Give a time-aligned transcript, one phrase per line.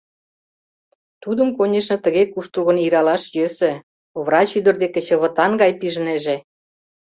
[1.23, 3.71] Тудым, конешне, тыге куштылгын иралаш йӧсӧ:
[4.25, 6.35] врач ӱдыр деке чывытан гай пижнеже.